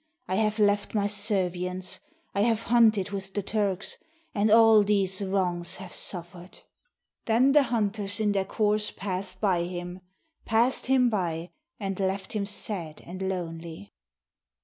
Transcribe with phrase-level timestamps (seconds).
[0.27, 1.99] I have left my Servians,—
[2.33, 3.97] I have hunted With the Turks,—
[4.33, 6.63] and all these wrongs have suffer'd."
[7.25, 9.99] Then the hunters in their course pass'd by him—
[10.47, 13.93] Pass'd him by, and left him sad and lonely.